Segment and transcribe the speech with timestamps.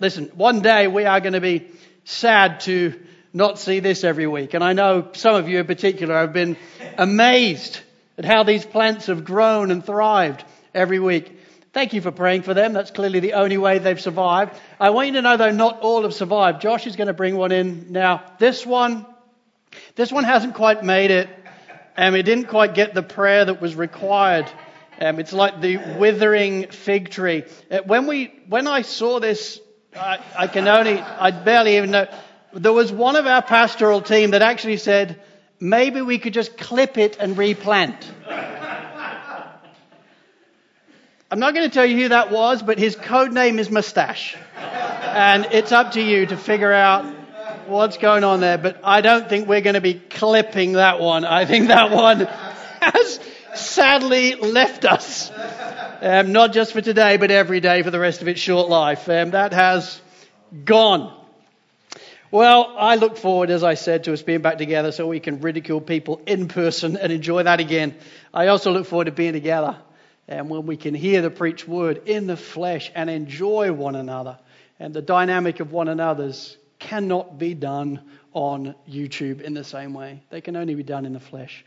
[0.00, 1.66] Listen, one day we are going to be
[2.04, 2.98] sad to
[3.32, 4.54] not see this every week.
[4.54, 6.56] And I know some of you in particular have been
[6.96, 7.80] amazed
[8.16, 10.44] at how these plants have grown and thrived
[10.74, 11.32] every week.
[11.74, 12.72] Thank you for praying for them.
[12.72, 14.58] That's clearly the only way they've survived.
[14.80, 16.62] I want you to know, though, not all have survived.
[16.62, 18.24] Josh is going to bring one in now.
[18.38, 19.04] This one,
[19.94, 21.28] this one hasn't quite made it.
[21.96, 24.50] and it didn't quite get the prayer that was required.
[24.98, 27.44] Um, it's like the withering fig tree.
[27.70, 29.60] Uh, when we, when I saw this,
[29.96, 32.06] I, I can only, I barely even know.
[32.52, 35.20] There was one of our pastoral team that actually said,
[35.60, 38.10] maybe we could just clip it and replant.
[41.28, 44.36] I'm not going to tell you who that was, but his code name is Mustache.
[44.56, 47.04] And it's up to you to figure out
[47.66, 48.58] what's going on there.
[48.58, 51.24] But I don't think we're going to be clipping that one.
[51.24, 52.20] I think that one
[52.80, 53.18] has
[53.54, 55.30] sadly left us.
[56.02, 59.08] Um, not just for today, but every day for the rest of its short life.
[59.08, 60.00] Um, that has
[60.64, 61.12] gone.
[62.30, 65.40] Well, I look forward, as I said, to us being back together so we can
[65.40, 67.94] ridicule people in person and enjoy that again.
[68.34, 69.78] I also look forward to being together
[70.28, 74.38] and when we can hear the preached word in the flesh and enjoy one another.
[74.80, 80.22] And the dynamic of one another's cannot be done on YouTube in the same way.
[80.30, 81.64] They can only be done in the flesh.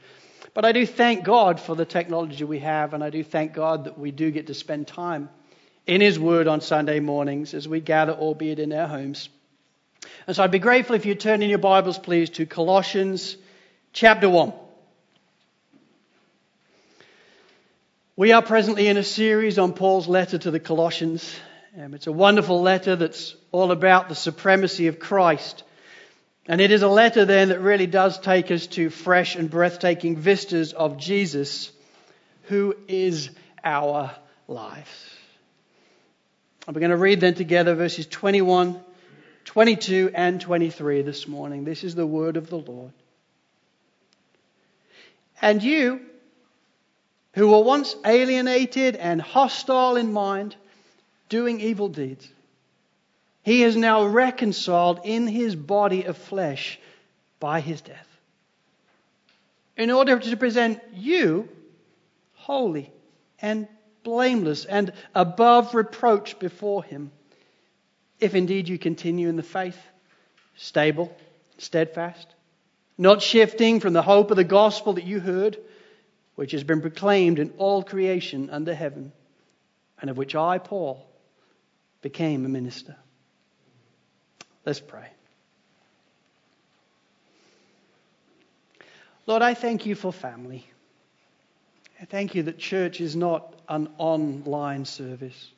[0.59, 3.85] But I do thank God for the technology we have, and I do thank God
[3.85, 5.29] that we do get to spend time
[5.88, 9.30] in His Word on Sunday mornings as we gather, albeit in our homes.
[10.27, 13.37] And so I'd be grateful if you turn in your Bibles, please, to Colossians
[13.93, 14.52] chapter 1.
[18.17, 21.33] We are presently in a series on Paul's letter to the Colossians.
[21.80, 25.63] Um, it's a wonderful letter that's all about the supremacy of Christ.
[26.50, 30.17] And it is a letter then that really does take us to fresh and breathtaking
[30.17, 31.72] vistas of Jesus,
[32.45, 33.30] who is
[33.64, 34.11] our
[34.47, 35.16] life.
[36.66, 38.81] And we're going to read then together verses 21,
[39.45, 41.66] 22, and 23 this morning.
[41.66, 42.94] This is the word of the Lord.
[45.44, 46.02] And you,
[47.33, 50.55] who were once alienated and hostile in mind,
[51.30, 52.27] doing evil deeds.
[53.49, 56.80] He is now reconciled in his body of flesh
[57.39, 58.08] by his death,
[59.76, 61.49] in order to present you
[62.36, 62.92] holy
[63.42, 63.67] and
[64.04, 67.10] blameless and above reproach before him,
[68.20, 69.80] if indeed you continue in the faith,
[70.55, 71.11] stable,
[71.58, 72.27] steadfast,
[72.99, 75.58] not shifting from the hope of the gospel that you heard
[76.36, 79.11] which has been proclaimed in all creation under heaven,
[79.99, 81.04] and of which I, Paul,
[82.04, 82.95] became a minister.
[84.69, 85.07] Let's pray.
[89.25, 90.63] Lord, I thank you for family.
[91.99, 95.52] I thank you that church is not an online service.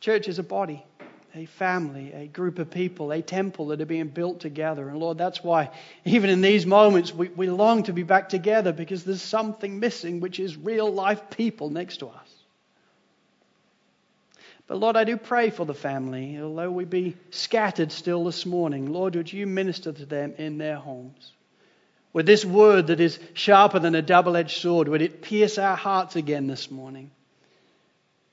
[0.00, 0.82] Church is a body
[1.34, 4.88] a family, a group of people, a temple that are being built together.
[4.88, 5.68] And Lord, that's why
[6.06, 10.20] even in these moments we, we long to be back together because there's something missing,
[10.20, 12.37] which is real life people next to us.
[14.68, 18.92] But Lord, I do pray for the family, although we be scattered still this morning.
[18.92, 21.32] Lord, would you minister to them in their homes?
[22.12, 25.76] With this word that is sharper than a double edged sword, would it pierce our
[25.76, 27.10] hearts again this morning?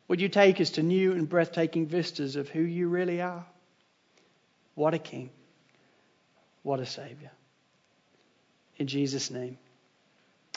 [0.10, 3.46] Would you take us to new and breathtaking vistas of who you really are?
[4.76, 5.30] What a King.
[6.64, 7.32] What a Savior.
[8.78, 9.58] In Jesus' name,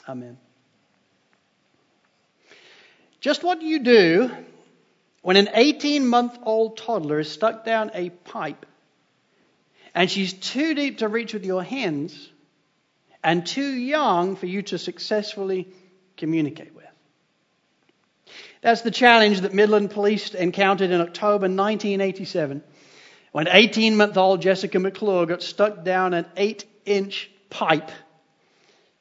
[0.07, 0.37] Amen.
[3.21, 4.31] Just what you do
[5.21, 8.65] when an 18 month old toddler is stuck down a pipe
[9.93, 12.29] and she's too deep to reach with your hands
[13.23, 15.67] and too young for you to successfully
[16.17, 16.85] communicate with?
[18.61, 22.61] That's the challenge that Midland Police encountered in October 1987
[23.31, 27.91] when 18 month old Jessica McClure got stuck down an 8 inch pipe,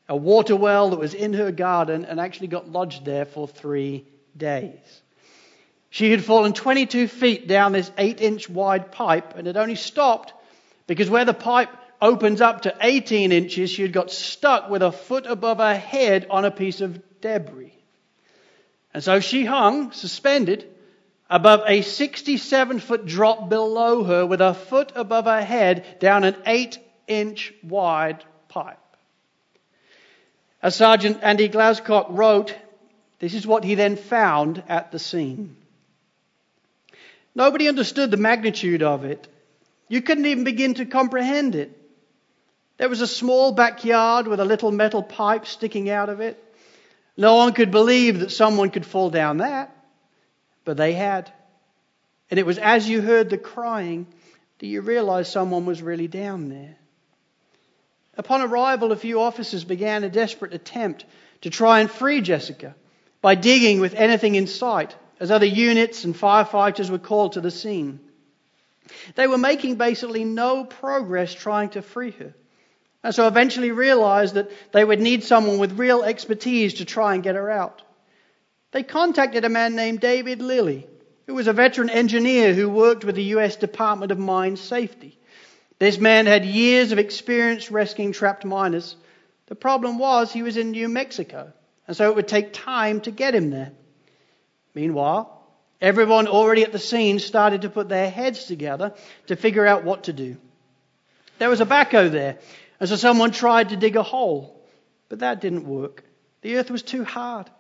[0.08, 4.06] a water well that was in her garden, and actually got lodged there for three
[4.36, 5.02] days.
[5.90, 10.32] She had fallen 22 feet down this 8 inch wide pipe and had only stopped
[10.86, 11.70] because where the pipe
[12.00, 16.26] opens up to 18 inches, she had got stuck with a foot above her head
[16.30, 17.74] on a piece of debris.
[18.94, 20.68] And so she hung, suspended,
[21.28, 26.36] above a 67 foot drop below her with a foot above her head down an
[26.46, 28.78] 8 inch wide pipe.
[30.62, 32.54] As Sergeant Andy Glascock wrote,
[33.18, 35.56] this is what he then found at the scene.
[37.38, 39.28] Nobody understood the magnitude of it.
[39.86, 41.70] You couldn't even begin to comprehend it.
[42.78, 46.36] There was a small backyard with a little metal pipe sticking out of it.
[47.16, 49.72] No one could believe that someone could fall down that,
[50.64, 51.30] but they had.
[52.28, 54.08] And it was as you heard the crying
[54.58, 56.74] that you realized someone was really down there.
[58.16, 61.04] Upon arrival, a few officers began a desperate attempt
[61.42, 62.74] to try and free Jessica
[63.22, 67.50] by digging with anything in sight as other units and firefighters were called to the
[67.50, 68.00] scene.
[69.14, 72.34] They were making basically no progress trying to free her.
[73.02, 77.22] And so eventually realized that they would need someone with real expertise to try and
[77.22, 77.82] get her out.
[78.72, 80.86] They contacted a man named David Lilly,
[81.26, 83.56] who was a veteran engineer who worked with the U.S.
[83.56, 85.18] Department of Mine Safety.
[85.78, 88.96] This man had years of experience rescuing trapped miners.
[89.46, 91.52] The problem was he was in New Mexico,
[91.86, 93.72] and so it would take time to get him there.
[94.78, 95.36] Meanwhile,
[95.80, 98.94] everyone already at the scene started to put their heads together
[99.26, 100.36] to figure out what to do.
[101.40, 102.38] There was a backhoe there,
[102.78, 104.62] and so someone tried to dig a hole,
[105.08, 106.04] but that didn't work.
[106.42, 107.50] The earth was too hard.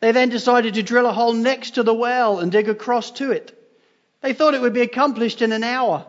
[0.00, 3.30] They then decided to drill a hole next to the well and dig across to
[3.30, 3.56] it.
[4.20, 6.04] They thought it would be accomplished in an hour.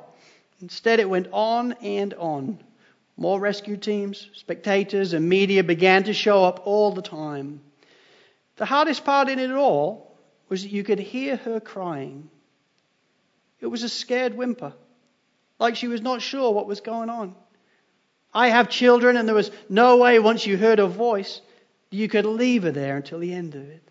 [0.64, 2.58] Instead, it went on and on.
[3.18, 7.62] More rescue teams, spectators, and media began to show up all the time.
[8.56, 10.13] The hardest part in it all
[10.50, 12.30] was that you could hear her crying.
[13.60, 14.74] It was a scared whimper,
[15.60, 17.36] like she was not sure what was going on.
[18.34, 21.42] I have children, and there was no way once you heard her voice
[21.94, 23.84] you could leave her there until the end of it.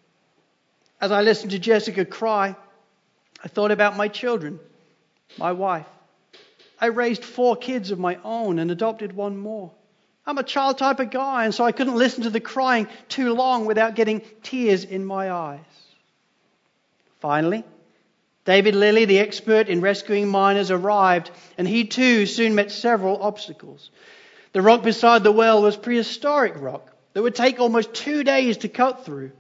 [1.01, 2.57] As I listened to Jessica cry,
[3.43, 4.59] I thought about my children,
[5.39, 5.87] my wife.
[6.81, 9.71] I raised four kids of my own and adopted one more.
[10.27, 13.33] I'm a child type of guy, and so I couldn't listen to the crying too
[13.35, 15.61] long without getting tears in my eyes.
[17.23, 17.63] Finally,
[18.45, 23.93] David Lilly, the expert in rescuing miners, arrived, and he too soon met several obstacles.
[24.53, 28.69] The rock beside the well was prehistoric rock, that would take almost two days to
[28.69, 29.31] cut through.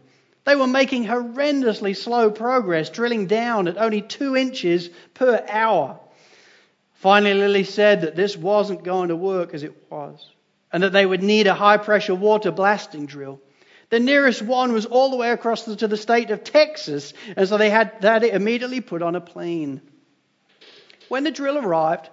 [0.44, 5.98] They were making horrendously slow progress, drilling down at only two inches per hour.
[6.94, 10.24] Finally, Lilly said that this wasn't going to work as it was,
[10.72, 13.40] and that they would need a high pressure water blasting drill.
[13.92, 17.58] The nearest one was all the way across to the state of Texas, and so
[17.58, 19.82] they had that immediately put on a plane.
[21.10, 22.08] When the drill arrived,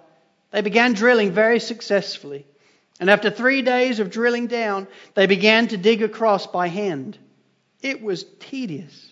[0.50, 2.44] they began drilling very successfully.
[3.00, 7.16] And after three days of drilling down, they began to dig across by hand.
[7.80, 9.08] It was tedious.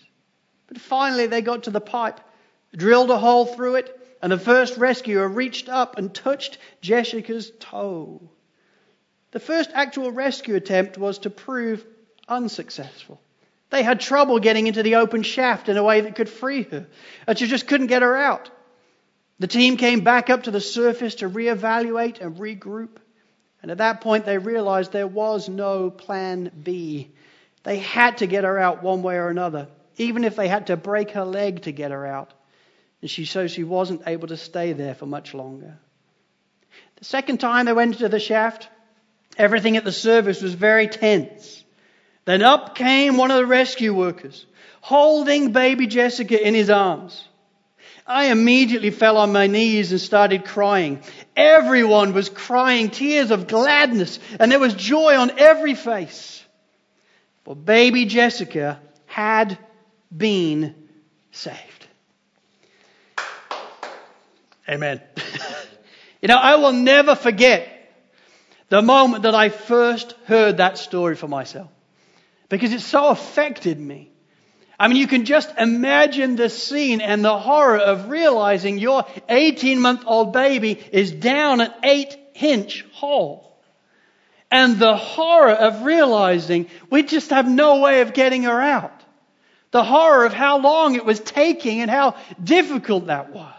[0.67, 2.19] But finally, they got to the pipe,
[2.77, 8.29] drilled a hole through it, and the first rescuer reached up and touched Jessica's toe.
[9.31, 11.83] The first actual rescue attempt was to prove
[12.29, 13.19] unsuccessful.
[13.69, 16.87] They had trouble getting into the open shaft in a way that could free her,
[17.27, 18.49] and she just couldn't get her out.
[19.39, 22.97] The team came back up to the surface to reevaluate and regroup.
[23.61, 27.11] And at that point, they realized there was no plan B.
[27.63, 29.67] They had to get her out one way or another,
[29.97, 32.33] even if they had to break her leg to get her out.
[33.01, 35.77] And she, so she wasn't able to stay there for much longer.
[36.97, 38.67] The second time they went into the shaft,
[39.37, 41.63] everything at the surface was very tense.
[42.29, 44.45] Then up came one of the rescue workers,
[44.81, 47.27] holding baby Jessica in his arms.
[48.05, 51.01] I immediately fell on my knees and started crying.
[51.35, 56.45] Everyone was crying tears of gladness, and there was joy on every face.
[57.45, 59.57] For baby Jessica had
[60.15, 60.75] been
[61.31, 61.87] saved.
[64.69, 65.01] Amen.
[66.21, 67.91] you know, I will never forget
[68.69, 71.71] the moment that I first heard that story for myself
[72.49, 74.11] because it so affected me.
[74.79, 79.79] I mean, you can just imagine the scene and the horror of realizing your 18
[79.79, 83.45] month old baby is down an 8 inch hole.
[84.51, 89.03] And the horror of realizing we just have no way of getting her out.
[89.71, 93.53] The horror of how long it was taking and how difficult that was.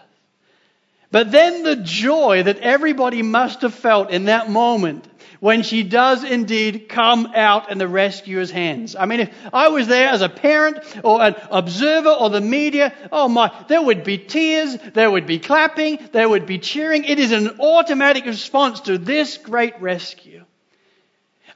[1.13, 5.07] But then the joy that everybody must have felt in that moment
[5.41, 8.95] when she does indeed come out in the rescuer's hands.
[8.95, 12.95] I mean, if I was there as a parent or an observer or the media,
[13.11, 17.05] oh my, there would be tears, there would be clapping, there would be cheering.
[17.05, 20.45] It is an automatic response to this great rescue.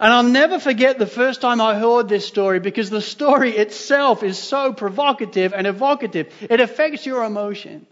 [0.00, 4.22] And I'll never forget the first time I heard this story because the story itself
[4.22, 6.32] is so provocative and evocative.
[6.40, 7.86] It affects your emotions.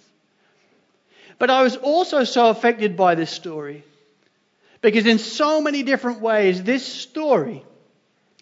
[1.39, 3.85] But I was also so affected by this story
[4.83, 7.65] because in so many different ways, this story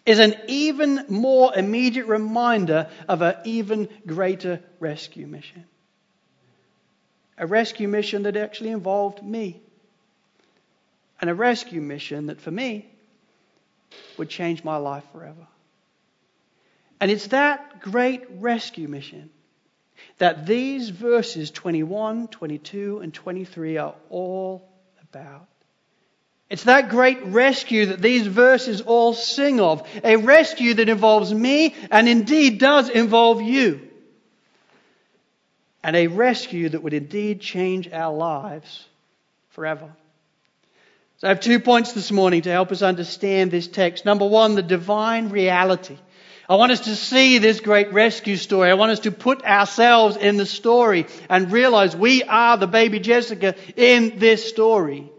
[0.05, 5.63] is an even more immediate reminder of an even greater rescue mission.
[7.37, 9.61] A rescue mission that actually involved me.
[11.21, 12.89] And a rescue mission that for me
[14.17, 15.47] would change my life forever.
[16.99, 19.29] And it's that great rescue mission
[20.17, 24.67] that these verses 21, 22, and 23 are all
[25.03, 25.50] about.
[26.51, 29.87] It's that great rescue that these verses all sing of.
[30.03, 33.87] A rescue that involves me and indeed does involve you.
[35.81, 38.85] And a rescue that would indeed change our lives
[39.51, 39.89] forever.
[41.19, 44.03] So I have two points this morning to help us understand this text.
[44.03, 45.97] Number one, the divine reality.
[46.49, 48.69] I want us to see this great rescue story.
[48.69, 52.99] I want us to put ourselves in the story and realize we are the baby
[52.99, 55.09] Jessica in this story.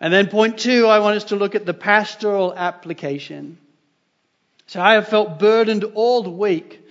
[0.00, 3.58] And then point two, I want us to look at the pastoral application.
[4.66, 6.84] So I have felt burdened all the week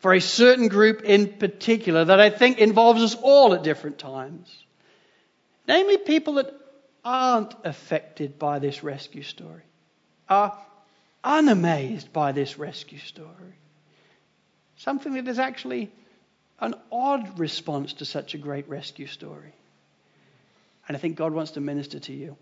[0.00, 4.54] for a certain group in particular that I think involves us all at different times.
[5.68, 6.52] Namely, people that
[7.04, 9.62] aren't affected by this rescue story,
[10.28, 10.56] are
[11.24, 13.54] unamazed by this rescue story.
[14.76, 15.90] Something that is actually
[16.58, 19.52] an odd response to such a great rescue story.
[20.88, 22.36] And I think God wants to minister to you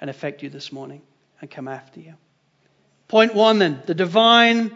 [0.00, 1.02] and affect you this morning
[1.40, 2.14] and come after you.
[3.08, 4.74] Point one then, the divine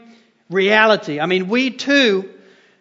[0.50, 1.20] reality.
[1.20, 2.30] I mean, we too,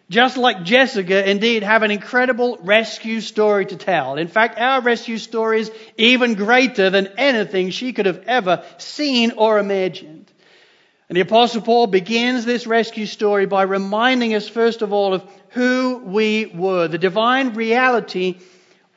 [0.08, 4.16] just like Jessica, indeed have an incredible rescue story to tell.
[4.16, 9.32] In fact, our rescue story is even greater than anything she could have ever seen
[9.32, 10.30] or imagined.
[11.08, 15.24] And the Apostle Paul begins this rescue story by reminding us, first of all, of
[15.50, 18.38] who we were, the divine reality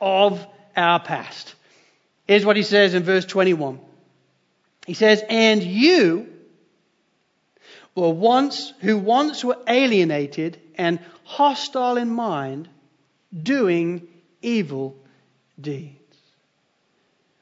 [0.00, 0.44] of
[0.76, 1.54] our past.
[2.26, 3.80] Here's what he says in verse 21.
[4.86, 6.28] He says, And you
[7.94, 12.68] were once, who once were alienated and hostile in mind,
[13.36, 14.08] doing
[14.42, 14.96] evil
[15.60, 15.96] deeds.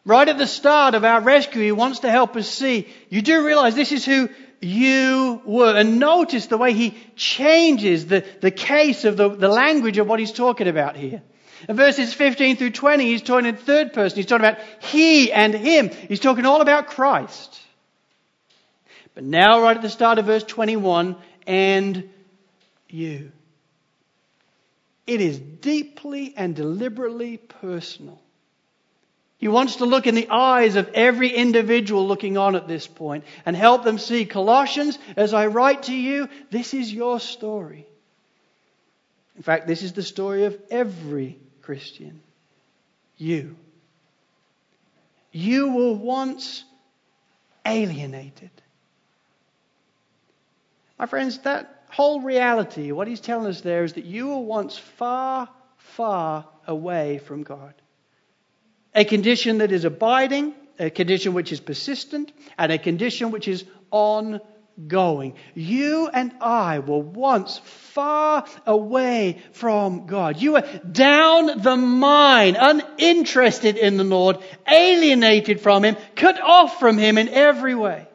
[0.05, 3.45] Right at the start of our rescue, he wants to help us see, you do
[3.45, 4.31] realize this is who
[4.61, 5.77] you were.
[5.77, 10.19] And notice the way he changes the, the case of the, the language of what
[10.19, 11.23] he's talking about here.
[11.67, 14.17] In verses 15 through 20, he's talking in third person.
[14.17, 15.91] He's talking about he and him.
[15.91, 17.61] He's talking all about Christ.
[19.15, 22.09] But now, right at the start of verse 21, and
[22.88, 23.33] you.
[25.07, 28.21] It is deeply and deliberately personal.
[29.38, 33.25] He wants to look in the eyes of every individual looking on at this point
[33.47, 37.87] and help them see Colossians, as I write to you, this is your story.
[39.37, 41.38] In fact, this is the story of every
[41.69, 42.23] Christian.
[43.19, 43.55] You.
[45.33, 46.65] You were once
[47.67, 48.51] alienated.
[50.99, 54.79] My friends, that whole reality, what he's telling us there is that you were once
[54.79, 57.75] far, far away from God.
[58.95, 63.67] A condition that is abiding, a condition which is persistent, and a condition which is
[63.91, 64.41] on
[64.87, 65.35] going.
[65.55, 70.41] You and I were once far away from God.
[70.41, 74.39] You were down the mine, uninterested in the Lord,
[74.71, 78.07] alienated from Him, cut off from Him in every way.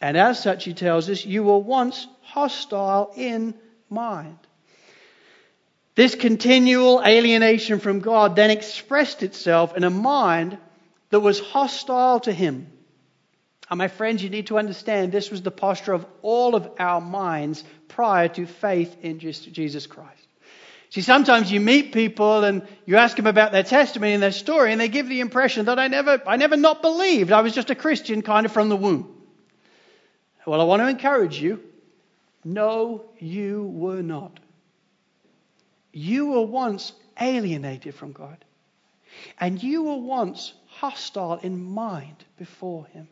[0.00, 3.54] And as such, he tells us, you were once hostile in
[3.88, 4.38] mind.
[5.94, 10.58] This continual alienation from God then expressed itself in a mind
[11.10, 12.66] that was hostile to Him.
[13.72, 17.00] And my friends, you need to understand this was the posture of all of our
[17.00, 20.26] minds prior to faith in Jesus Christ.
[20.90, 24.72] See, sometimes you meet people and you ask them about their testimony and their story,
[24.72, 27.32] and they give the impression that I never, I never not believed.
[27.32, 29.10] I was just a Christian kind of from the womb.
[30.46, 31.62] Well, I want to encourage you.
[32.44, 34.38] No, you were not.
[35.94, 38.44] You were once alienated from God.
[39.40, 43.08] And you were once hostile in mind before Him.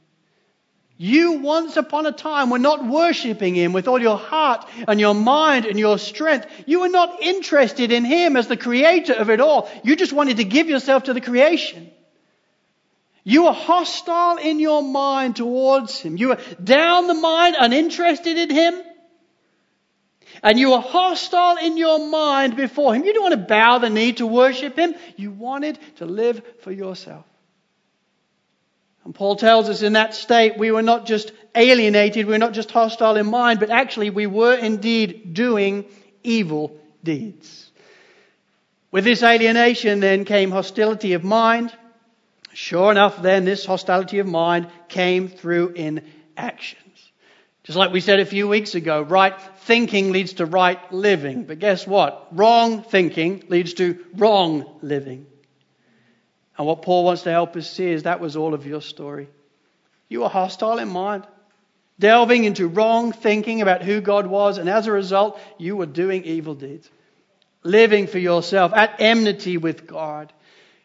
[1.02, 5.14] You once upon a time were not worshipping Him with all your heart and your
[5.14, 6.46] mind and your strength.
[6.66, 9.70] You were not interested in Him as the creator of it all.
[9.82, 11.90] You just wanted to give yourself to the creation.
[13.24, 16.18] You were hostile in your mind towards Him.
[16.18, 18.74] You were down the mind, uninterested in Him.
[20.42, 23.04] And you were hostile in your mind before Him.
[23.04, 24.94] You didn't want to bow the knee to worship Him.
[25.16, 27.24] You wanted to live for yourself.
[29.10, 32.52] And Paul tells us in that state we were not just alienated, we were not
[32.52, 35.86] just hostile in mind, but actually we were indeed doing
[36.22, 37.72] evil deeds.
[38.92, 41.76] With this alienation then came hostility of mind.
[42.52, 46.04] Sure enough, then this hostility of mind came through in
[46.36, 47.10] actions.
[47.64, 51.46] Just like we said a few weeks ago, right thinking leads to right living.
[51.46, 52.28] But guess what?
[52.30, 55.26] Wrong thinking leads to wrong living.
[56.60, 59.28] And what Paul wants to help us see is that was all of your story.
[60.10, 61.26] You were hostile in mind,
[61.98, 66.22] delving into wrong thinking about who God was, and as a result, you were doing
[66.24, 66.86] evil deeds,
[67.62, 70.34] living for yourself, at enmity with God.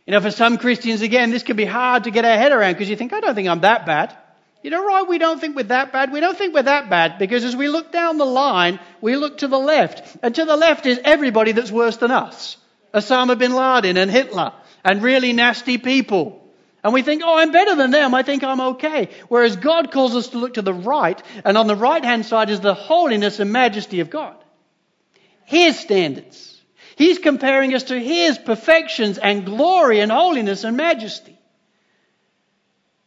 [0.05, 2.72] You know, for some Christians, again, this can be hard to get our head around
[2.72, 4.15] because you think, I don't think I'm that bad.
[4.63, 5.05] You know, right?
[5.05, 6.10] We don't think we're that bad.
[6.13, 9.39] We don't think we're that bad because as we look down the line, we look
[9.39, 10.15] to the left.
[10.24, 12.55] And to the left is everybody that's worse than us.
[12.94, 14.53] Osama bin Laden and Hitler
[14.86, 16.42] and really nasty people.
[16.84, 18.13] And we think, oh, I'm better than them.
[18.13, 19.10] I think I'm okay.
[19.27, 22.51] Whereas God calls us to look to the right, and on the right hand side
[22.51, 24.36] is the holiness and majesty of God.
[25.46, 26.62] His standards.
[26.96, 31.38] He's comparing us to His perfections and glory and holiness and majesty.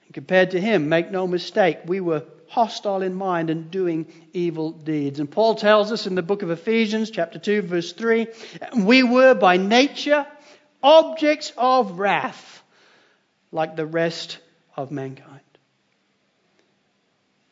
[0.06, 4.73] And compared to Him, make no mistake, we were hostile in mind and doing evil
[4.73, 5.20] deeds.
[5.20, 8.26] And Paul tells us in the book of Ephesians, chapter 2, verse 3,
[8.76, 10.26] we were by nature
[10.82, 12.62] objects of wrath
[13.52, 14.38] like the rest
[14.76, 15.40] of mankind.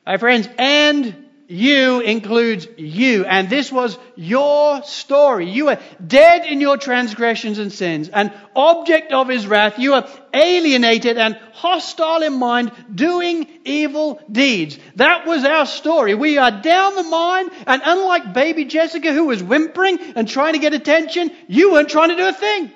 [0.05, 3.25] My friends, and you includes you.
[3.25, 5.49] And this was your story.
[5.51, 9.79] You were dead in your transgressions and sins, an object of his wrath.
[9.79, 14.79] You were alienated and hostile in mind, doing evil deeds.
[14.97, 16.15] That was our story.
[16.15, 20.59] We are down the mine, and unlike baby Jessica, who was whimpering and trying to
[20.59, 22.73] get attention, you weren't trying to do a thing.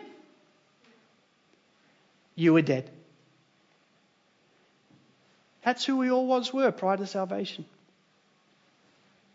[2.41, 2.91] You were dead.
[5.63, 7.67] That's who we all once were prior to salvation.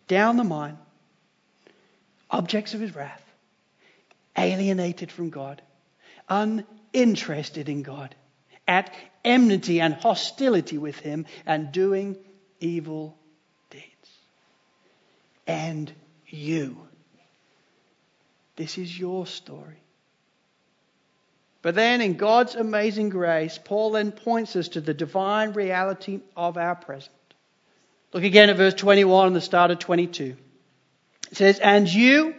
[0.08, 0.80] Down the mine,
[2.32, 3.24] objects of his wrath,
[4.36, 5.62] alienated from God,
[6.28, 8.16] uninterested in God,
[8.68, 8.92] at
[9.24, 12.18] enmity and hostility with him, and doing
[12.60, 13.16] evil
[13.70, 14.10] deeds.
[15.46, 15.94] And
[16.26, 16.88] you.
[18.56, 19.85] This is your story.
[21.66, 26.58] But then, in God's amazing grace, Paul then points us to the divine reality of
[26.58, 27.10] our present.
[28.14, 30.36] Look again at verse 21 and the start of 22.
[31.32, 32.36] It says, And you,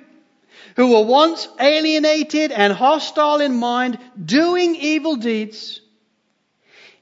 [0.76, 5.80] who were once alienated and hostile in mind, doing evil deeds,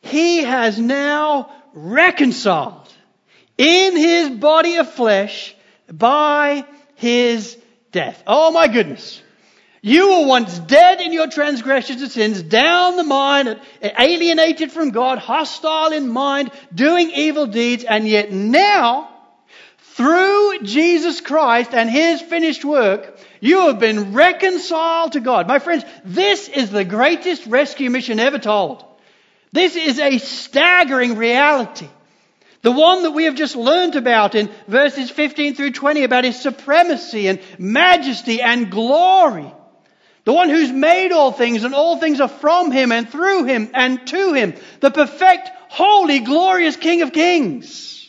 [0.00, 2.90] he has now reconciled
[3.58, 5.54] in his body of flesh
[5.92, 7.58] by his
[7.92, 8.22] death.
[8.26, 9.20] Oh my goodness.
[9.86, 15.18] You were once dead in your transgressions and sins, down the mine, alienated from God,
[15.18, 19.10] hostile in mind, doing evil deeds, and yet now,
[19.92, 25.46] through Jesus Christ and His finished work, you have been reconciled to God.
[25.46, 28.82] My friends, this is the greatest rescue mission ever told.
[29.52, 31.90] This is a staggering reality.
[32.62, 36.40] The one that we have just learned about in verses 15 through 20 about His
[36.40, 39.52] supremacy and majesty and glory.
[40.24, 43.70] The one who's made all things and all things are from him and through him
[43.74, 44.54] and to him.
[44.80, 48.08] The perfect, holy, glorious King of Kings.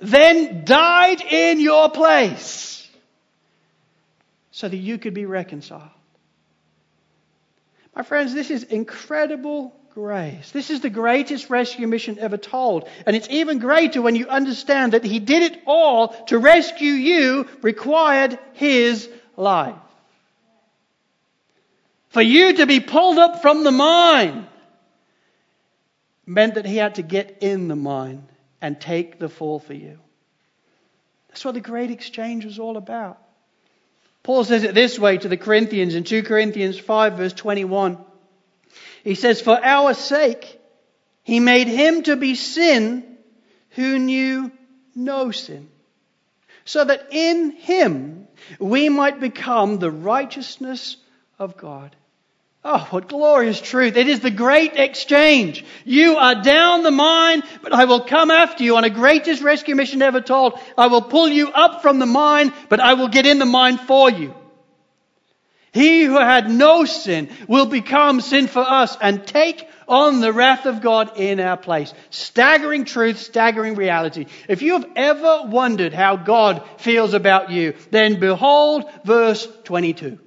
[0.00, 2.86] Then died in your place
[4.50, 5.88] so that you could be reconciled.
[7.96, 10.50] My friends, this is incredible grace.
[10.50, 12.86] This is the greatest rescue mission ever told.
[13.06, 17.48] And it's even greater when you understand that He did it all to rescue you,
[17.62, 19.76] required His life
[22.14, 24.46] for you to be pulled up from the mine
[26.24, 28.28] meant that he had to get in the mine
[28.62, 29.98] and take the fall for you.
[31.28, 33.18] That's what the great exchange was all about.
[34.22, 37.98] Paul says it this way to the Corinthians in 2 Corinthians 5, verse 21.
[39.02, 40.60] He says, For our sake,
[41.24, 43.04] he made him to be sin
[43.70, 44.52] who knew
[44.94, 45.68] no sin,
[46.64, 48.28] so that in him
[48.60, 50.96] we might become the righteousness
[51.40, 51.96] of God.
[52.66, 53.96] Oh, what glorious truth.
[53.96, 55.62] It is the great exchange.
[55.84, 59.74] You are down the mine, but I will come after you on a greatest rescue
[59.74, 60.58] mission ever told.
[60.78, 63.76] I will pull you up from the mine, but I will get in the mine
[63.76, 64.34] for you.
[65.72, 70.64] He who had no sin will become sin for us and take on the wrath
[70.64, 71.92] of God in our place.
[72.08, 74.24] Staggering truth, staggering reality.
[74.48, 80.18] If you have ever wondered how God feels about you, then behold verse 22.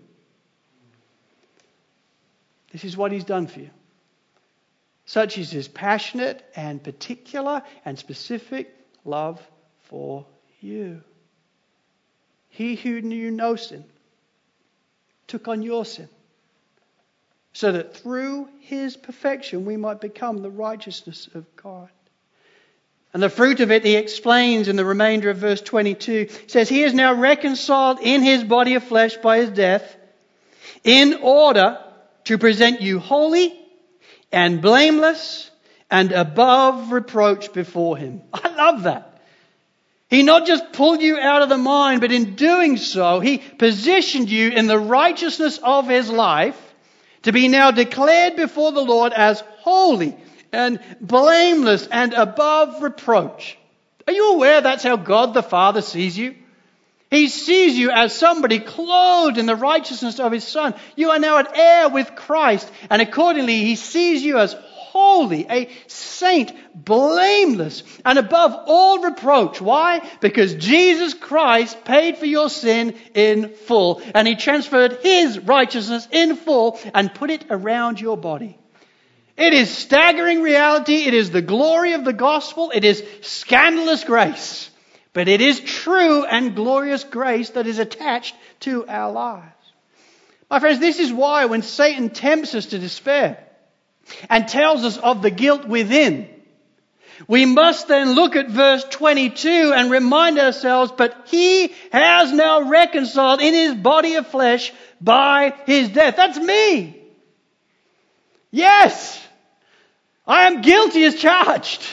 [2.78, 3.72] This is what he's done for you.
[5.06, 8.72] Such is his passionate and particular and specific
[9.04, 9.42] love
[9.86, 10.28] for
[10.62, 11.02] you.
[12.50, 13.84] He who knew no sin
[15.26, 16.08] took on your sin
[17.52, 21.90] so that through his perfection we might become the righteousness of God.
[23.12, 26.84] And the fruit of it, he explains in the remainder of verse 22, says, He
[26.84, 29.98] is now reconciled in his body of flesh by his death,
[30.84, 31.84] in order
[32.28, 33.58] to present you holy
[34.34, 35.50] and blameless
[35.90, 38.22] and above reproach before him.
[38.34, 39.22] I love that.
[40.10, 44.30] He not just pulled you out of the mind, but in doing so, he positioned
[44.30, 46.62] you in the righteousness of his life
[47.24, 50.18] to be now declared before the Lord as holy
[50.52, 53.58] and blameless and above reproach.
[54.06, 56.36] Are you aware that's how God the Father sees you?
[57.10, 60.74] He sees you as somebody clothed in the righteousness of his Son.
[60.96, 64.54] You are now an heir with Christ, and accordingly, he sees you as
[64.98, 69.62] holy, a saint, blameless, and above all reproach.
[69.62, 70.02] Why?
[70.20, 76.36] Because Jesus Christ paid for your sin in full, and he transferred his righteousness in
[76.36, 78.58] full and put it around your body.
[79.38, 81.04] It is staggering reality.
[81.04, 82.72] It is the glory of the gospel.
[82.74, 84.72] It is scandalous grace.
[85.18, 89.74] But it is true and glorious grace that is attached to our lives.
[90.48, 93.44] My friends, this is why when Satan tempts us to despair
[94.30, 96.30] and tells us of the guilt within,
[97.28, 103.42] we must then look at verse 22 and remind ourselves, but he has now reconciled
[103.42, 106.16] in his body of flesh by his death.
[106.16, 106.96] That's me.
[108.52, 109.20] Yes.
[110.28, 111.84] I am guilty as charged.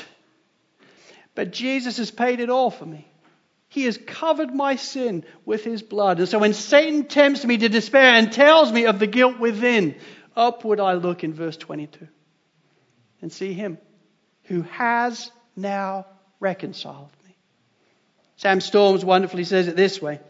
[1.35, 3.09] But Jesus has paid it all for me.
[3.75, 6.21] He has covered my sin with his blood.
[6.21, 9.97] And so when Satan tempts me to despair and tells me of the guilt within,
[10.37, 12.07] upward I look in verse 22
[13.21, 13.79] and see him
[14.45, 16.07] who has now
[16.39, 17.35] reconciled me.
[18.37, 20.21] Sam Storms wonderfully says it this way.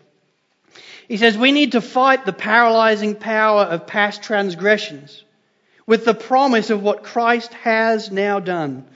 [1.07, 5.23] He says, We need to fight the paralyzing power of past transgressions
[5.87, 8.87] with the promise of what Christ has now done.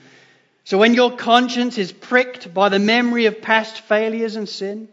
[0.69, 4.87] So when your conscience is pricked by the memory of past failures and sin,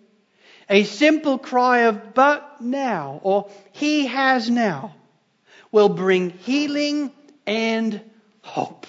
[0.71, 4.95] a simple cry of, but now, or he has now,
[5.71, 7.13] will bring healing
[7.47, 8.01] and
[8.41, 8.87] hope.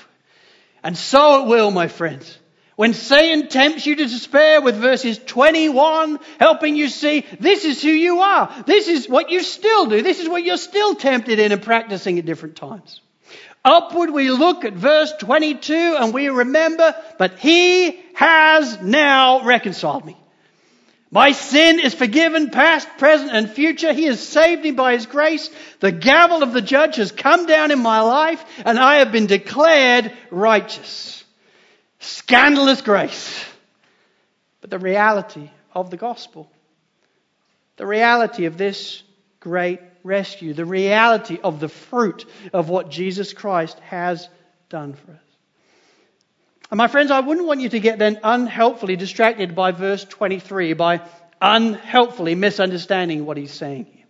[0.81, 2.37] And so it will, my friends.
[2.77, 7.89] When Satan tempts you to despair with verses 21, helping you see this is who
[7.89, 8.63] you are.
[8.65, 10.01] This is what you still do.
[10.01, 13.01] This is what you're still tempted in and practicing at different times.
[13.63, 20.17] Upward we look at verse 22 and we remember, but he has now reconciled me.
[21.09, 23.93] My sin is forgiven, past, present, and future.
[23.93, 25.49] He has saved me by His grace.
[25.79, 29.25] The gavel of the judge has come down in my life, and I have been
[29.25, 31.23] declared righteous.
[31.99, 33.45] Scandalous grace.
[34.59, 36.51] But the reality of the gospel,
[37.77, 39.01] the reality of this
[39.39, 44.27] great rescue, the reality of the fruit of what Jesus Christ has
[44.69, 45.17] done for us.
[46.69, 50.73] And my friends, I wouldn't want you to get then unhelpfully distracted by verse 23,
[50.73, 51.01] by
[51.41, 54.05] unhelpfully misunderstanding what he's saying here.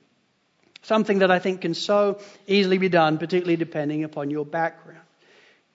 [0.81, 5.01] Something that I think can so easily be done, particularly depending upon your background.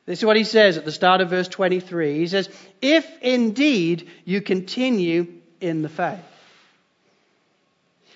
[0.06, 2.18] This is what he says at the start of verse 23.
[2.18, 2.48] He says,
[2.80, 5.28] If indeed you continue
[5.60, 6.18] in the faith.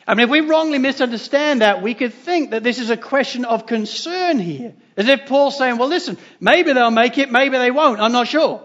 [0.06, 3.44] I mean, if we wrongly misunderstand that, we could think that this is a question
[3.44, 4.74] of concern here.
[4.96, 8.28] As if Paul's saying, well, listen, maybe they'll make it, maybe they won't, I'm not
[8.28, 8.62] sure.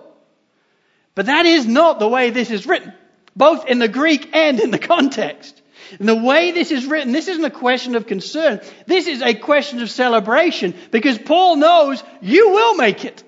[1.15, 2.93] But that is not the way this is written,
[3.35, 5.61] both in the Greek and in the context.
[5.99, 8.61] And the way this is written, this isn't a question of concern.
[8.85, 13.23] This is a question of celebration because Paul knows you will make it.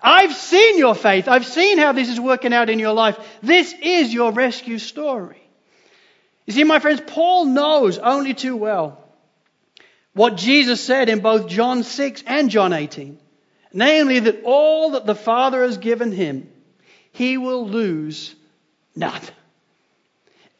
[0.00, 1.28] I've seen your faith.
[1.28, 3.18] I've seen how this is working out in your life.
[3.42, 5.41] This is your rescue story.
[6.46, 8.98] You see, my friends, Paul knows only too well
[10.12, 13.18] what Jesus said in both John 6 and John 18.
[13.72, 16.50] Namely, that all that the Father has given him,
[17.12, 18.34] he will lose
[18.94, 19.22] none.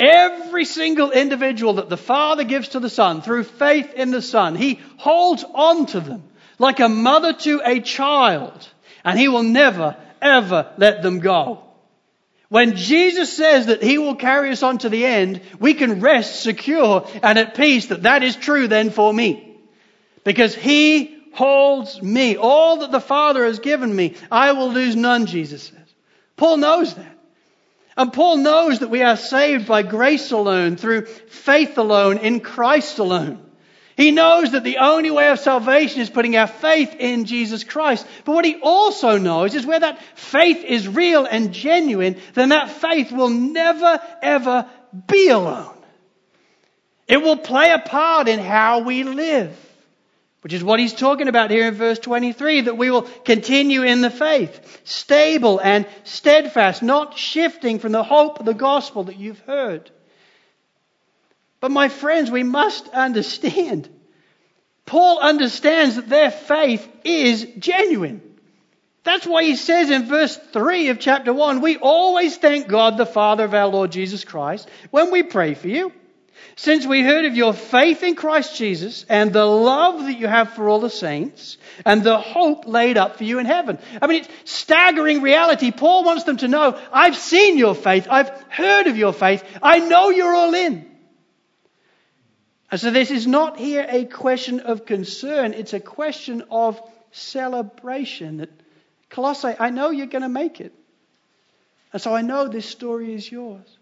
[0.00, 4.54] Every single individual that the Father gives to the Son through faith in the Son,
[4.54, 6.22] he holds on to them
[6.58, 8.68] like a mother to a child,
[9.04, 11.62] and he will never, ever let them go.
[12.52, 16.42] When Jesus says that He will carry us on to the end, we can rest
[16.42, 19.56] secure and at peace that that is true then for me.
[20.22, 22.36] Because He holds me.
[22.36, 25.94] All that the Father has given me, I will lose none, Jesus says.
[26.36, 27.18] Paul knows that.
[27.96, 32.98] And Paul knows that we are saved by grace alone, through faith alone, in Christ
[32.98, 33.42] alone.
[33.96, 38.06] He knows that the only way of salvation is putting our faith in Jesus Christ.
[38.24, 42.70] But what he also knows is where that faith is real and genuine, then that
[42.70, 44.68] faith will never ever
[45.06, 45.76] be alone.
[47.06, 49.58] It will play a part in how we live.
[50.40, 54.00] Which is what he's talking about here in verse 23, that we will continue in
[54.00, 59.38] the faith, stable and steadfast, not shifting from the hope of the gospel that you've
[59.40, 59.90] heard.
[61.62, 63.88] But my friends, we must understand.
[64.84, 68.20] Paul understands that their faith is genuine.
[69.04, 73.06] That's why he says in verse 3 of chapter 1, we always thank God the
[73.06, 75.92] Father of our Lord Jesus Christ when we pray for you.
[76.56, 80.54] Since we heard of your faith in Christ Jesus and the love that you have
[80.54, 83.78] for all the saints and the hope laid up for you in heaven.
[84.02, 85.70] I mean, it's staggering reality.
[85.70, 88.08] Paul wants them to know, I've seen your faith.
[88.10, 89.44] I've heard of your faith.
[89.62, 90.91] I know you're all in.
[92.72, 95.52] And so this is not here a question of concern.
[95.52, 96.80] It's a question of
[97.10, 98.48] celebration that
[99.10, 100.72] Colossae, I know you're going to make it.
[101.92, 103.76] And so I know this story is yours.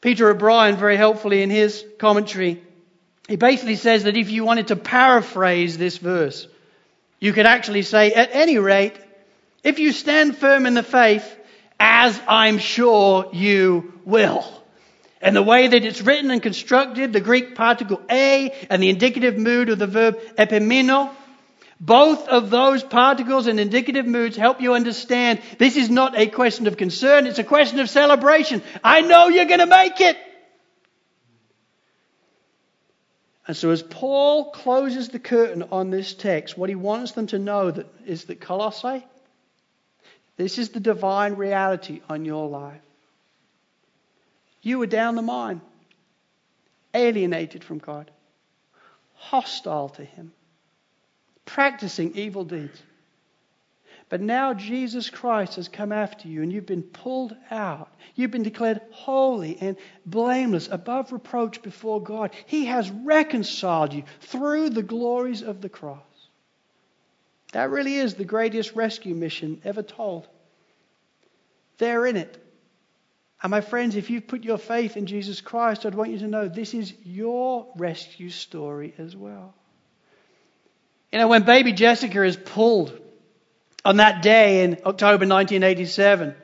[0.00, 2.62] Peter O'Brien, very helpfully in his commentary,
[3.26, 6.46] he basically says that if you wanted to paraphrase this verse,
[7.18, 8.96] you could actually say, at any rate,
[9.64, 11.36] if you stand firm in the faith,
[11.80, 14.44] as I'm sure you will.
[15.24, 19.38] And the way that it's written and constructed, the Greek particle a and the indicative
[19.38, 21.10] mood of the verb epimeno,
[21.80, 26.66] both of those particles and indicative moods help you understand this is not a question
[26.66, 28.62] of concern, it's a question of celebration.
[28.84, 30.18] I know you're going to make it.
[33.46, 37.38] And so, as Paul closes the curtain on this text, what he wants them to
[37.38, 39.06] know that is that Colossae,
[40.36, 42.83] this is the divine reality on your life.
[44.64, 45.60] You were down the mine,
[46.92, 48.10] alienated from God,
[49.14, 50.32] hostile to Him
[51.44, 52.82] practicing evil deeds.
[54.08, 57.92] But now Jesus Christ has come after you and you've been pulled out.
[58.14, 62.32] You've been declared holy and blameless, above reproach before God.
[62.46, 66.02] He has reconciled you through the glories of the cross.
[67.52, 70.28] That really is the greatest rescue mission ever told.
[71.78, 72.43] They're in it.
[73.44, 76.26] And my friends, if you've put your faith in Jesus Christ, I'd want you to
[76.26, 79.52] know this is your rescue story as well.
[81.12, 82.98] You know, when baby Jessica is pulled
[83.84, 86.34] on that day in October 1987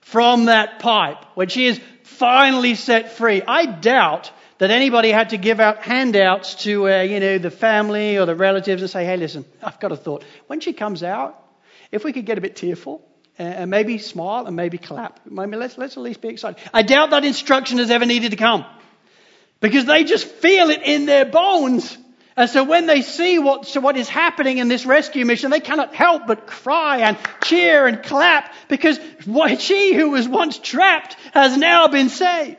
[0.00, 5.36] from that pipe, when she is finally set free, I doubt that anybody had to
[5.36, 9.16] give out handouts to, uh, you know, the family or the relatives and say, hey,
[9.16, 10.24] listen, I've got a thought.
[10.46, 11.36] When she comes out,
[11.90, 13.04] if we could get a bit tearful,
[13.38, 15.20] Uh, and maybe smile and maybe clap.
[15.28, 16.62] Maybe let's, let's at least be excited.
[16.72, 18.64] I doubt that instruction has ever needed to come.
[19.60, 21.96] Because they just feel it in their bones
[22.36, 25.60] and so when they see what, so what is happening in this rescue mission, they
[25.60, 31.16] cannot help but cry and cheer and clap because what, she who was once trapped
[31.32, 32.58] has now been saved.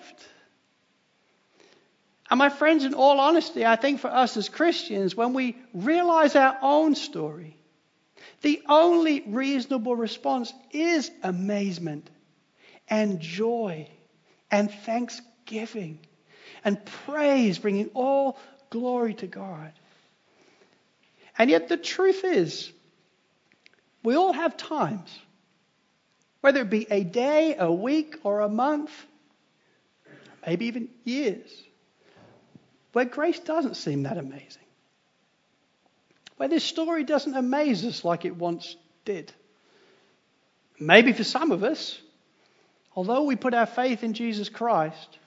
[2.30, 6.36] And my friends, in all honesty, I think for us as Christians, when we realize
[6.36, 7.58] our own story,
[8.46, 12.08] the only reasonable response is amazement
[12.88, 13.90] and joy
[14.52, 15.98] and thanksgiving
[16.64, 18.38] and praise, bringing all
[18.70, 19.72] Glory to God.
[21.40, 22.72] And yet, the truth is,
[24.04, 25.18] we all have times,
[26.42, 28.92] whether it be a day, a week, or a month,
[30.46, 31.50] maybe even years,
[32.94, 34.65] where grace doesn't seem that amazing.
[36.38, 39.32] Where this story doesn't amaze us like it once did.
[40.80, 42.00] Maybe for some of us,
[42.96, 45.18] although we put our faith in Jesus Christ,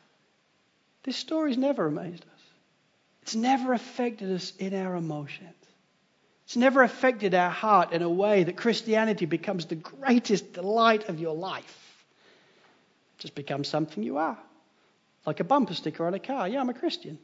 [1.04, 2.42] this story's never amazed us.
[3.22, 5.54] It's never affected us in our emotions.
[6.44, 11.20] It's never affected our heart in a way that Christianity becomes the greatest delight of
[11.20, 12.04] your life.
[13.18, 14.38] It just becomes something you are.
[15.26, 16.48] Like a bumper sticker on a car.
[16.48, 17.18] Yeah, I'm a Christian.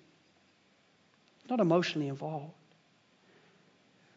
[1.48, 2.52] Not emotionally involved.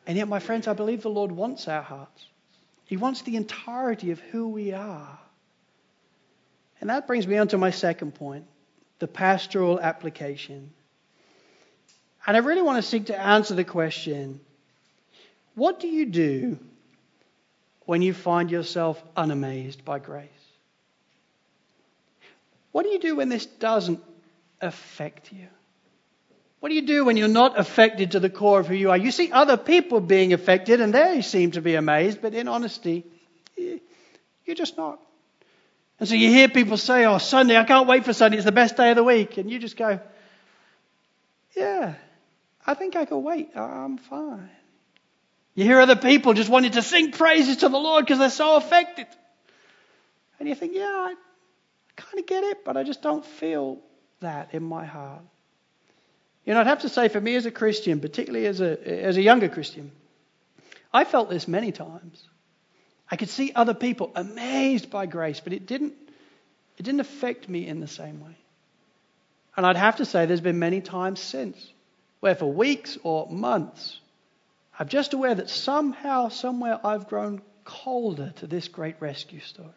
[0.07, 2.25] And yet, my friends, I believe the Lord wants our hearts.
[2.85, 5.19] He wants the entirety of who we are.
[6.79, 8.45] And that brings me on to my second point
[8.99, 10.71] the pastoral application.
[12.25, 14.39] And I really want to seek to answer the question
[15.55, 16.59] what do you do
[17.85, 20.29] when you find yourself unamazed by grace?
[22.71, 23.99] What do you do when this doesn't
[24.61, 25.47] affect you?
[26.59, 28.97] What do you do when you're not affected to the core of who you are?
[28.97, 33.05] You see other people being affected and they seem to be amazed, but in honesty,
[33.55, 34.99] you're just not.
[35.99, 38.51] And so you hear people say, Oh, Sunday, I can't wait for Sunday, it's the
[38.51, 39.37] best day of the week.
[39.37, 39.99] And you just go,
[41.55, 41.93] Yeah,
[42.65, 43.55] I think I can wait.
[43.55, 44.49] I'm fine.
[45.53, 48.57] You hear other people just wanting to sing praises to the Lord because they're so
[48.57, 49.07] affected.
[50.39, 51.15] And you think, yeah, I
[51.95, 53.79] kind of get it, but I just don't feel
[54.19, 55.23] that in my heart.
[56.47, 59.17] You know, I'd have to say for me as a Christian, particularly as a, as
[59.17, 59.91] a younger Christian,
[60.93, 62.23] I felt this many times.
[63.11, 65.93] I could see other people amazed by grace, but it didn't,
[66.77, 68.37] it didn't affect me in the same way.
[69.57, 71.57] And I'd have to say there's been many times since
[72.21, 73.99] where for weeks or months,
[74.79, 79.67] I'm just aware that somehow, somewhere, I've grown colder to this great rescue story.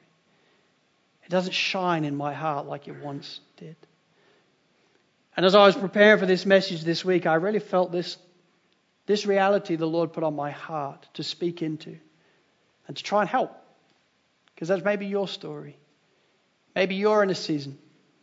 [1.25, 3.75] It doesn't shine in my heart like it once did.
[5.41, 8.19] And as I was preparing for this message this week, I really felt this,
[9.07, 11.97] this reality the Lord put on my heart to speak into
[12.87, 13.51] and to try and help.
[14.55, 15.79] Because that's maybe your story.
[16.75, 17.79] Maybe you're in a season,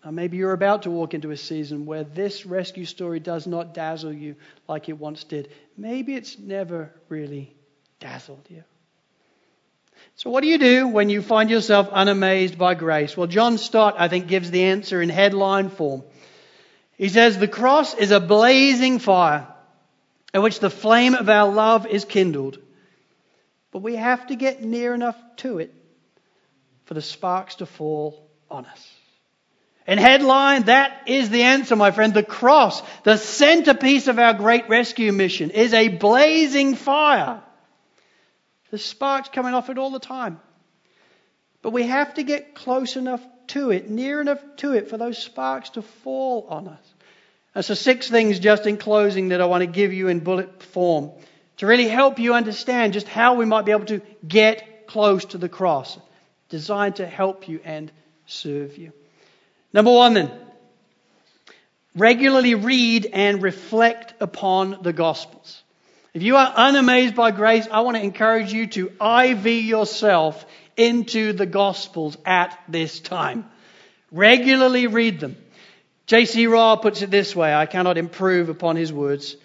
[0.06, 3.74] or maybe you're about to walk into a season where this rescue story does not
[3.74, 4.36] dazzle you
[4.68, 5.50] like it once did.
[5.76, 7.52] Maybe it's never really
[8.00, 8.64] dazzled you.
[10.18, 13.18] So, what do you do when you find yourself unamazed by grace?
[13.18, 16.04] Well, John Stott, I think, gives the answer in headline form.
[16.98, 19.48] He says, The cross is a blazing fire
[20.34, 22.58] in which the flame of our love is kindled.
[23.72, 25.74] But we have to get near enough to it
[26.86, 28.94] for the sparks to fall on us.
[29.86, 32.14] In headline, that is the answer, my friend.
[32.14, 37.42] The cross, the centerpiece of our great rescue mission, is a blazing fire.
[38.72, 40.42] The sparks coming off it all the time.
[41.62, 45.18] But we have to get close enough to it, near enough to it, for those
[45.18, 46.94] sparks to fall on us.
[47.56, 50.62] And so, six things just in closing that I want to give you in bullet
[50.62, 51.12] form
[51.58, 55.38] to really help you understand just how we might be able to get close to
[55.38, 55.98] the cross,
[56.50, 57.92] designed to help you and
[58.26, 58.92] serve you.
[59.74, 60.32] Number one, then,
[61.96, 65.64] regularly read and reflect upon the Gospels.
[66.14, 70.46] If you are unamazed by grace, I want to encourage you to IV yourself
[70.78, 73.50] into the Gospels at this time.
[74.12, 75.36] Regularly read them.
[76.06, 76.48] J.C.
[76.48, 79.36] Ryle puts it this way I cannot improve upon his words.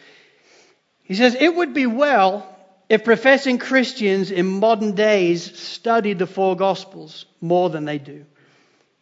[1.03, 2.47] He says, It would be well
[2.89, 8.25] if professing Christians in modern days studied the four Gospels more than they do.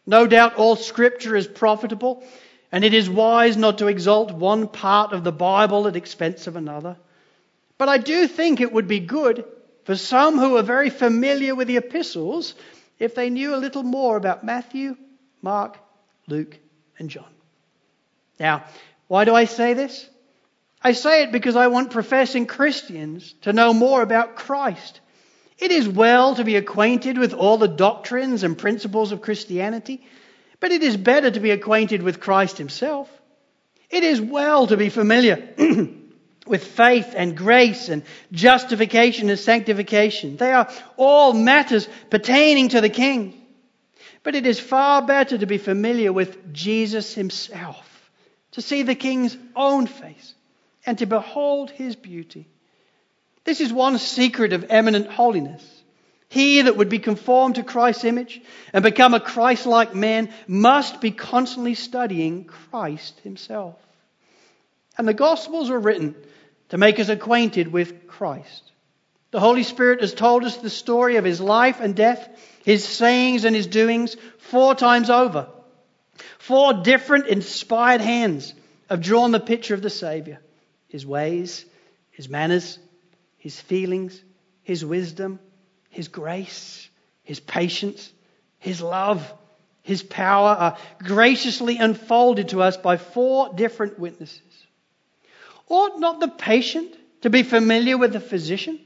[0.07, 2.23] No doubt all Scripture is profitable,
[2.71, 6.55] and it is wise not to exalt one part of the Bible at expense of
[6.55, 6.97] another.
[7.77, 9.45] But I do think it would be good
[9.91, 12.55] for some who are very familiar with the epistles
[12.97, 14.95] if they knew a little more about Matthew,
[15.41, 15.77] Mark,
[16.27, 16.57] Luke,
[16.97, 17.27] and John.
[18.39, 18.63] Now,
[19.09, 20.09] why do I say this?
[20.81, 25.01] I say it because I want professing Christians to know more about Christ.
[25.57, 30.07] It is well to be acquainted with all the doctrines and principles of Christianity,
[30.61, 33.09] but it is better to be acquainted with Christ Himself.
[33.89, 35.53] It is well to be familiar
[36.47, 40.37] with faith and grace and justification and sanctification.
[40.37, 43.39] They are all matters pertaining to the King.
[44.23, 48.11] But it is far better to be familiar with Jesus Himself,
[48.51, 50.33] to see the King's own face,
[50.85, 52.47] and to behold His beauty.
[53.43, 55.65] This is one secret of eminent holiness.
[56.29, 61.01] He that would be conformed to Christ's image and become a Christ like man must
[61.01, 63.75] be constantly studying Christ Himself.
[64.97, 66.15] And the Gospels were written
[66.71, 68.71] to make us acquainted with Christ.
[69.31, 72.29] The Holy Spirit has told us the story of His life and death,
[72.63, 75.49] His sayings and His doings four times over.
[76.39, 78.53] Four different inspired hands
[78.89, 80.39] have drawn the picture of the Savior
[80.87, 81.65] His ways,
[82.11, 82.79] His manners,
[83.37, 84.21] His feelings,
[84.63, 85.41] His wisdom,
[85.89, 86.89] His grace,
[87.23, 88.13] His patience,
[88.59, 89.29] His love,
[89.83, 94.39] His power are graciously unfolded to us by four different witnesses.
[95.69, 98.79] Ought not the patient to be familiar with the physician?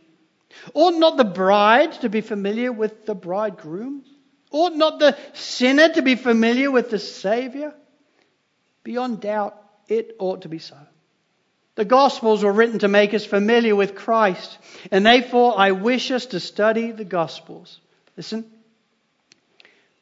[0.74, 4.04] Ought not the bride to be familiar with the bridegroom?
[4.52, 7.74] Ought not the sinner to be familiar with the Savior?
[8.84, 10.78] Beyond doubt, it ought to be so.
[11.76, 14.58] The Gospels were written to make us familiar with Christ,
[14.92, 17.80] and therefore I wish us to study the Gospels.
[18.16, 18.46] Listen.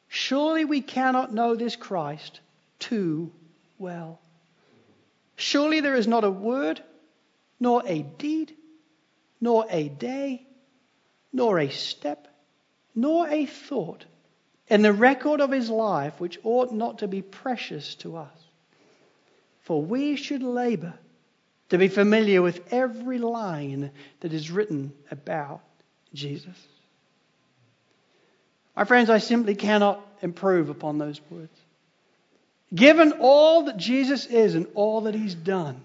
[0.08, 2.38] Surely we cannot know this Christ
[2.78, 3.32] too
[3.78, 4.20] well.
[5.36, 6.82] Surely there is not a word,
[7.58, 8.54] nor a deed,
[9.40, 10.46] nor a day,
[11.32, 12.28] nor a step,
[12.94, 14.04] nor a thought
[14.68, 18.38] in the record of his life which ought not to be precious to us.
[19.62, 20.94] For we should labor
[21.70, 25.62] to be familiar with every line that is written about
[26.12, 26.56] Jesus.
[28.76, 31.56] My friends, I simply cannot improve upon those words.
[32.72, 35.80] Given all that Jesus is and all that he's done,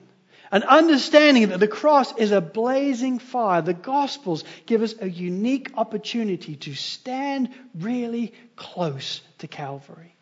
[0.52, 5.72] an understanding that the cross is a blazing fire, the Gospels give us a unique
[5.76, 10.16] opportunity to stand really close to Calvary.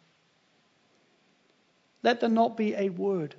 [2.03, 3.35] Let there not be a word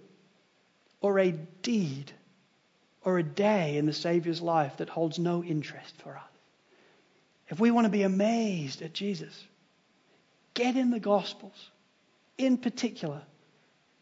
[1.00, 2.10] or a deed
[3.04, 6.22] or a day in the Savior's life that holds no interest for us.
[7.48, 9.42] If we want to be amazed at Jesus,
[10.54, 11.70] get in the Gospels
[12.38, 13.20] in particular,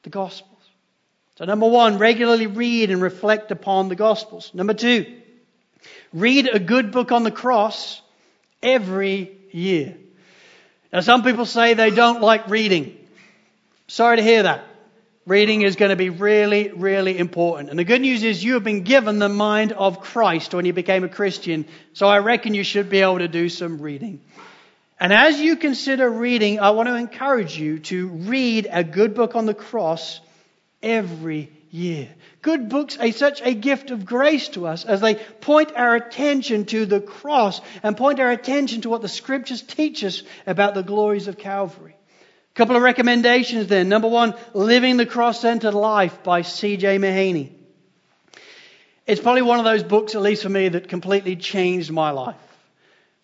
[0.03, 0.53] the Gospels.
[1.39, 4.53] So, number one, regularly read and reflect upon the Gospels.
[4.55, 5.21] Number two,
[6.13, 8.01] read a good book on the cross
[8.63, 9.97] Every year.
[10.93, 12.97] Now, some people say they don't like reading.
[13.87, 14.65] Sorry to hear that.
[15.27, 17.71] Reading is going to be really, really important.
[17.71, 20.73] And the good news is you have been given the mind of Christ when you
[20.73, 21.67] became a Christian.
[21.93, 24.21] So I reckon you should be able to do some reading.
[24.99, 29.37] And as you consider reading, I want to encourage you to read a good book
[29.37, 30.21] on the cross
[30.83, 32.09] every year.
[32.41, 36.65] Good books are such a gift of grace to us as they point our attention
[36.67, 40.83] to the cross and point our attention to what the scriptures teach us about the
[40.83, 41.95] glories of Calvary.
[41.95, 43.91] A couple of recommendations then.
[43.91, 46.99] Number one, Living the Cross Centered Life by C.J.
[46.99, 47.51] Mahaney.
[49.07, 52.37] It's probably one of those books, at least for me, that completely changed my life.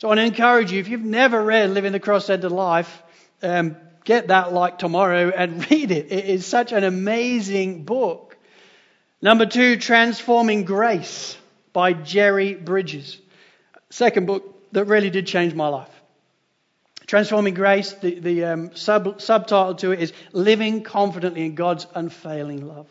[0.02, 3.04] So I want to encourage you, if you've never read Living the Cross Centered Life,
[3.40, 6.10] um, get that like tomorrow and read it.
[6.10, 8.36] It is such an amazing book.
[9.20, 11.36] Number two, Transforming Grace
[11.72, 13.16] by Jerry Bridges.
[13.90, 16.02] Second book that really did change my life.
[17.06, 22.66] Transforming Grace, the, the um, sub, subtitle to it is Living Confidently in God's Unfailing
[22.66, 22.88] Love.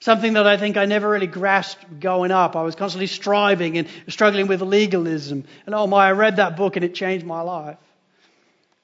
[0.00, 2.56] Something that I think I never really grasped going up.
[2.56, 5.44] I was constantly striving and struggling with legalism.
[5.66, 7.78] And oh my, I read that book and it changed my life.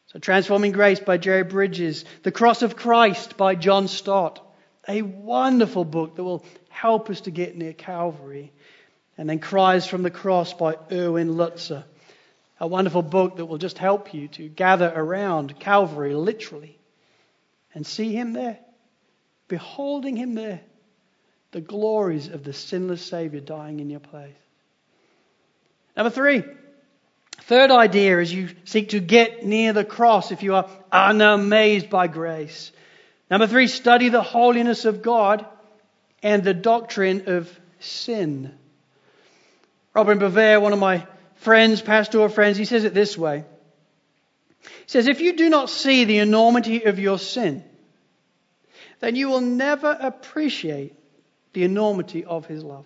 [0.08, 4.42] So, Transforming Grace by Jerry Bridges, The Cross of Christ by John Stott.
[4.88, 8.52] A wonderful book that will help us to get near Calvary.
[9.18, 11.84] And then Cries from the Cross by Erwin Lutzer
[12.58, 16.78] a wonderful book that will just help you to gather around Calvary literally
[17.74, 18.58] and see Him there,
[19.48, 20.60] beholding Him there,
[21.56, 24.36] the glories of the sinless Savior dying in your place.
[25.96, 26.44] Number three,
[27.44, 32.08] third idea as you seek to get near the cross if you are unamazed by
[32.08, 32.72] grace.
[33.30, 35.46] Number three, study the holiness of God
[36.22, 37.50] and the doctrine of
[37.80, 38.52] sin.
[39.94, 43.46] Robin Bevere, one of my friends, pastoral friends, he says it this way.
[44.60, 47.64] He says, If you do not see the enormity of your sin,
[49.00, 50.94] then you will never appreciate
[51.56, 52.84] the enormity of his love.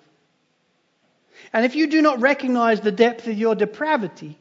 [1.53, 4.39] And if you do not recognize the depth of your depravity,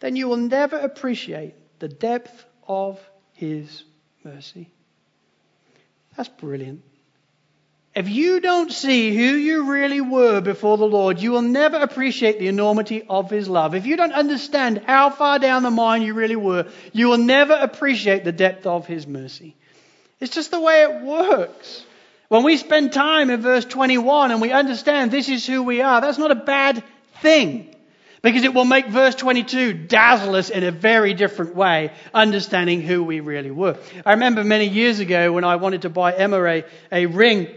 [0.00, 3.00] then you will never appreciate the depth of
[3.32, 3.84] his
[4.22, 4.70] mercy.
[6.14, 6.82] That's brilliant.
[7.94, 12.38] If you don't see who you really were before the Lord, you will never appreciate
[12.38, 13.74] the enormity of His love.
[13.74, 17.54] If you don't understand how far down the mine you really were, you will never
[17.54, 19.56] appreciate the depth of His mercy.
[20.20, 21.84] It's just the way it works.
[22.32, 26.00] When we spend time in verse 21 and we understand this is who we are,
[26.00, 26.82] that's not a bad
[27.20, 27.76] thing.
[28.22, 33.04] Because it will make verse 22 dazzle us in a very different way, understanding who
[33.04, 33.76] we really were.
[34.06, 37.48] I remember many years ago when I wanted to buy Emma a, a ring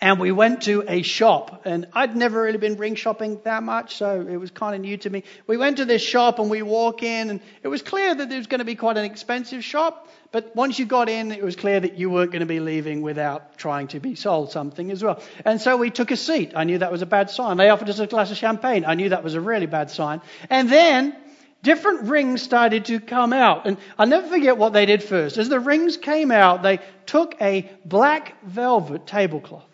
[0.00, 3.96] and we went to a shop, and I'd never really been ring shopping that much,
[3.96, 5.24] so it was kind of new to me.
[5.46, 8.36] We went to this shop and we walk in, and it was clear that it
[8.36, 10.08] was going to be quite an expensive shop.
[10.30, 13.00] But once you got in, it was clear that you weren't going to be leaving
[13.00, 15.22] without trying to be sold something as well.
[15.44, 16.52] And so we took a seat.
[16.54, 17.56] I knew that was a bad sign.
[17.56, 18.84] They offered us a glass of champagne.
[18.84, 20.20] I knew that was a really bad sign.
[20.50, 21.16] And then
[21.62, 23.66] different rings started to come out.
[23.66, 25.38] And I'll never forget what they did first.
[25.38, 29.64] As the rings came out, they took a black velvet tablecloth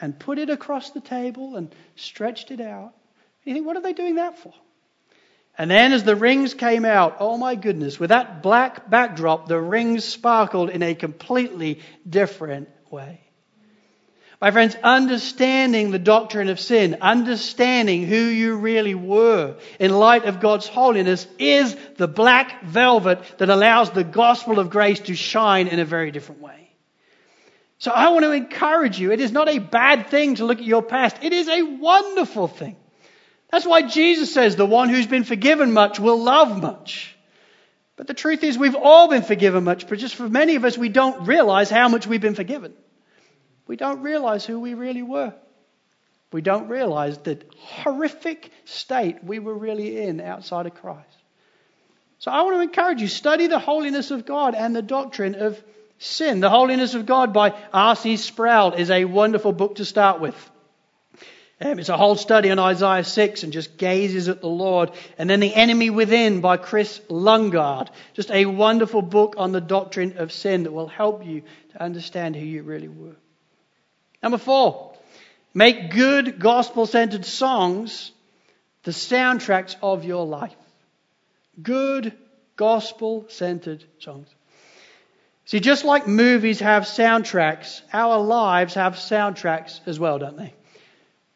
[0.00, 2.92] and put it across the table and stretched it out.
[3.44, 4.52] You think, what are they doing that for?
[5.56, 9.60] And then as the rings came out, oh my goodness, with that black backdrop, the
[9.60, 13.23] rings sparkled in a completely different way.
[14.44, 20.38] My friends, understanding the doctrine of sin, understanding who you really were in light of
[20.38, 25.78] God's holiness is the black velvet that allows the gospel of grace to shine in
[25.78, 26.68] a very different way.
[27.78, 29.12] So I want to encourage you.
[29.12, 31.16] It is not a bad thing to look at your past.
[31.22, 32.76] It is a wonderful thing.
[33.50, 37.16] That's why Jesus says the one who's been forgiven much will love much.
[37.96, 40.76] But the truth is we've all been forgiven much, but just for many of us,
[40.76, 42.74] we don't realize how much we've been forgiven.
[43.66, 45.34] We don't realize who we really were.
[46.32, 51.16] We don't realize the horrific state we were really in outside of Christ.
[52.18, 55.62] So I want to encourage you, study the holiness of God and the doctrine of
[55.98, 58.16] Sin, The Holiness of God by R.C.
[58.16, 60.50] Sproul is a wonderful book to start with.
[61.60, 64.90] Um, it's a whole study on Isaiah 6 and just gazes at the Lord.
[65.16, 67.88] And then The Enemy Within by Kris Lundgaard.
[68.12, 72.34] Just a wonderful book on the doctrine of sin that will help you to understand
[72.34, 73.16] who you really were.
[74.24, 74.94] Number four,
[75.52, 78.10] make good gospel centered songs
[78.84, 80.56] the soundtracks of your life.
[81.62, 82.14] Good
[82.56, 84.28] gospel centered songs.
[85.44, 90.54] See, just like movies have soundtracks, our lives have soundtracks as well, don't they?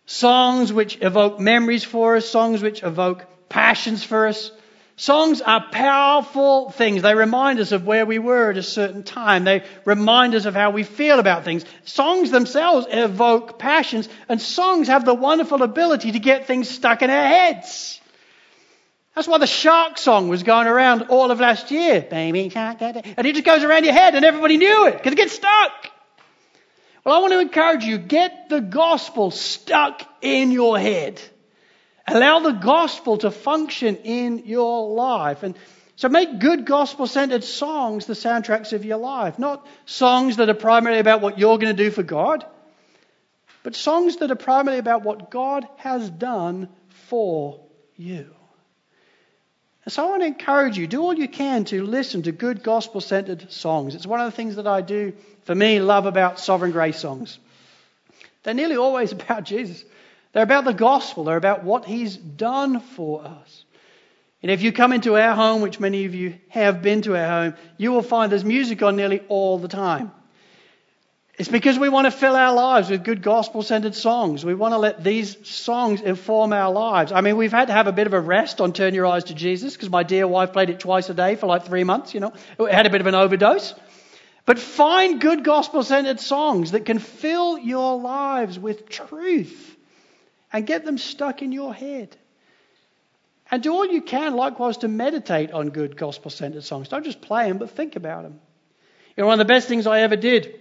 [0.07, 4.51] Songs which evoke memories for us, songs which evoke passions for us.
[4.99, 7.03] Songs are powerful things.
[7.03, 9.45] They remind us of where we were at a certain time.
[9.45, 11.65] They remind us of how we feel about things.
[11.85, 17.11] Songs themselves evoke passions, and songs have the wonderful ability to get things stuck in
[17.11, 18.01] our heads.
[19.15, 22.01] That's why the shark song was going around all of last year.
[22.03, 25.17] Baby shark, and it just goes around your head, and everybody knew it because it
[25.17, 25.93] gets stuck.
[27.05, 31.23] Well, I want to encourage you get the gospel stuck in your head.
[32.09, 35.43] Allow the gospel to function in your life.
[35.43, 35.57] And
[35.97, 39.39] so make good gospel centered songs the soundtracks of your life.
[39.39, 42.47] Not songs that are primarily about what you're going to do for God,
[43.63, 47.61] but songs that are primarily about what God has done for
[47.97, 48.35] you.
[49.85, 52.63] And so I want to encourage you, do all you can to listen to good
[52.63, 53.95] gospel centered songs.
[53.95, 57.39] It's one of the things that I do, for me, love about sovereign grace songs.
[58.43, 59.85] They're nearly always about Jesus.
[60.33, 61.25] They're about the gospel.
[61.25, 63.65] They're about what he's done for us.
[64.43, 67.27] And if you come into our home, which many of you have been to our
[67.27, 70.13] home, you will find there's music on nearly all the time.
[71.39, 74.45] It's because we want to fill our lives with good gospel centered songs.
[74.45, 77.13] We want to let these songs inform our lives.
[77.13, 79.25] I mean, we've had to have a bit of a rest on Turn Your Eyes
[79.25, 82.13] to Jesus because my dear wife played it twice a day for like three months,
[82.13, 82.33] you know.
[82.59, 83.75] It had a bit of an overdose.
[84.47, 89.77] But find good gospel centered songs that can fill your lives with truth
[90.53, 92.17] and get them stuck in your head.
[93.51, 96.89] And do all you can, likewise, to meditate on good gospel centered songs.
[96.89, 98.41] Don't just play them, but think about them.
[99.17, 100.61] You know, one of the best things I ever did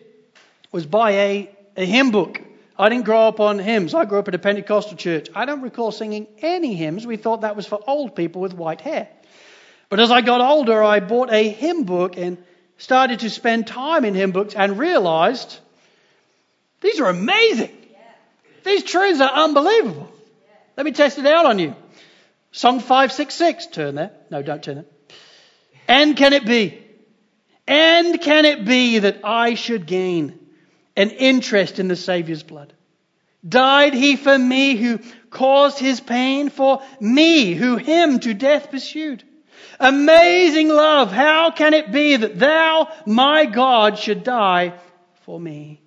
[0.71, 2.41] was buy a, a hymn book.
[2.79, 3.93] I didn't grow up on hymns.
[3.93, 5.29] I grew up at a Pentecostal church.
[5.35, 7.05] I don't recall singing any hymns.
[7.05, 9.09] We thought that was for old people with white hair.
[9.89, 12.37] But as I got older, I bought a hymn book and
[12.77, 15.59] started to spend time in hymn books and realized
[16.81, 17.76] these are amazing.
[18.67, 20.11] These truths are unbelievable.
[20.75, 21.73] Let me test it out on you.
[22.51, 23.67] Song 566.
[23.67, 24.11] Turn there.
[24.29, 25.13] No, don't turn it.
[25.87, 26.83] And can it be?
[27.65, 30.37] And can it be that I should gain
[30.97, 32.73] an interest in the Saviour's blood?
[33.47, 34.99] Died he for me who
[35.29, 39.23] caused his pain, for me who him to death pursued?
[39.79, 44.73] Amazing love, how can it be that thou, my God, should die
[45.23, 45.81] for me?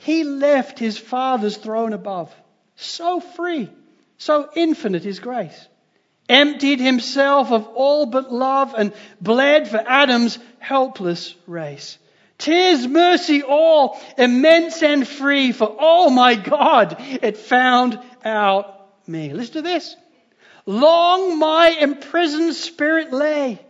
[0.00, 2.34] He left his Father's throne above,
[2.74, 3.68] so free,
[4.16, 5.68] so infinite his grace,
[6.26, 11.98] emptied himself of all but love and bled for Adam's helpless race.
[12.38, 19.34] Tis mercy all, immense and free, for oh my God, it found out me.
[19.34, 19.94] Listen to this.
[20.64, 23.60] Long my imprisoned spirit lay,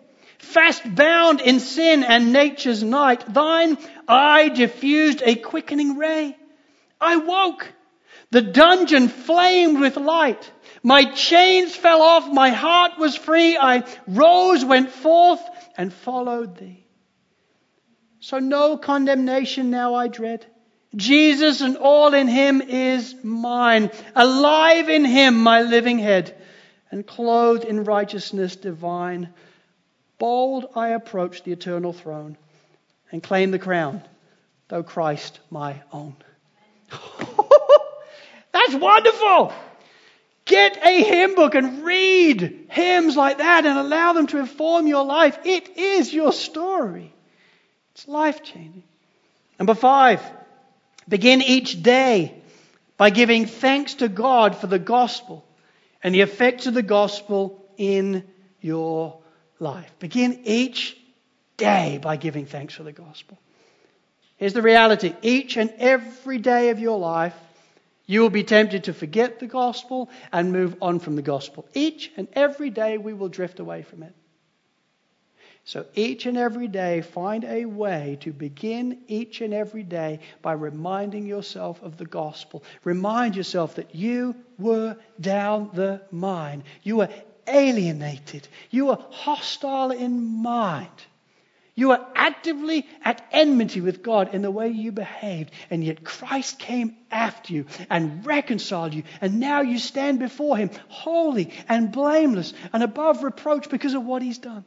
[0.41, 3.25] fast bound in sin and nature's night.
[3.33, 3.79] Thine
[4.09, 6.37] eye diffused a quickening ray.
[7.01, 7.73] I woke.
[8.31, 10.51] The dungeon flamed with light.
[10.83, 12.33] My chains fell off.
[12.33, 13.57] My heart was free.
[13.57, 15.41] I rose, went forth,
[15.77, 16.87] and followed thee.
[18.21, 20.47] So no condemnation now I dread.
[20.95, 23.91] Jesus and all in him is mine.
[24.15, 26.37] Alive in him, my living head,
[26.91, 29.33] and clothed in righteousness divine.
[30.21, 32.37] Bold I approach the eternal throne
[33.11, 34.03] and claim the crown,
[34.69, 36.15] though Christ my own.
[38.53, 39.51] That's wonderful.
[40.45, 45.07] Get a hymn book and read hymns like that and allow them to inform your
[45.07, 45.39] life.
[45.45, 47.15] It is your story.
[47.93, 48.83] It's life changing.
[49.59, 50.23] Number five,
[51.09, 52.35] begin each day
[52.99, 55.47] by giving thanks to God for the gospel
[56.03, 58.25] and the effects of the gospel in
[58.61, 59.20] your
[59.61, 59.93] life.
[59.99, 60.97] Begin each
[61.57, 63.39] day by giving thanks for the gospel.
[64.39, 67.35] Here's the reality each and every day of your life,
[68.07, 71.69] you will be tempted to forget the gospel and move on from the gospel.
[71.75, 74.15] Each and every day, we will drift away from it.
[75.65, 80.53] So each and every day, find a way to begin each and every day by
[80.55, 82.65] reminding yourself of the gospel.
[82.83, 86.65] Remind yourself that you were down the mine.
[86.83, 87.11] You were
[87.51, 88.47] alienated.
[88.71, 90.89] You were hostile in mind.
[91.75, 96.59] You are actively at enmity with God in the way you behaved, and yet Christ
[96.59, 102.53] came after you and reconciled you, and now you stand before Him holy and blameless
[102.73, 104.65] and above reproach because of what He's done.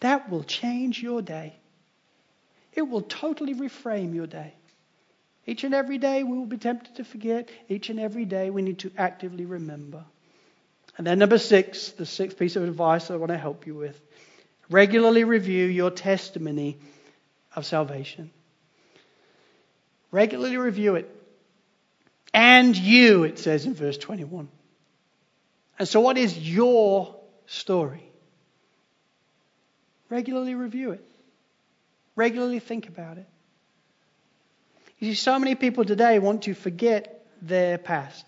[0.00, 1.54] That will change your day.
[2.74, 4.54] It will totally reframe your day.
[5.46, 7.48] Each and every day we will be tempted to forget.
[7.68, 10.04] Each and every day we need to actively remember.
[10.96, 14.00] And then, number six, the sixth piece of advice I want to help you with
[14.70, 16.78] Regularly review your testimony
[17.54, 18.30] of salvation.
[20.10, 21.10] Regularly review it.
[22.32, 24.48] And you, it says in verse 21.
[25.78, 27.16] And so, what is your
[27.46, 28.02] story?
[30.08, 31.04] Regularly review it,
[32.14, 33.26] regularly think about it.
[34.98, 38.24] You see, so many people today want to forget their past.